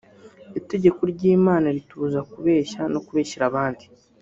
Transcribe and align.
Itegeko 0.59 0.99
ry’Imana 1.11 1.67
ritubuza 1.75 2.19
kubeshya 2.31 2.81
no 2.93 2.99
kubeshyera 3.05 3.45
abandi 3.51 3.85